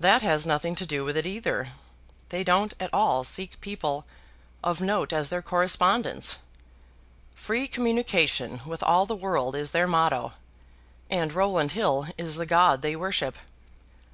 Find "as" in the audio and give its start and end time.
5.14-5.30